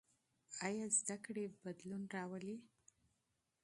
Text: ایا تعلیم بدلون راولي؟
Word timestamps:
ایا 0.67 0.85
تعلیم 1.05 1.51
بدلون 1.63 2.03
راولي؟ 2.13 2.55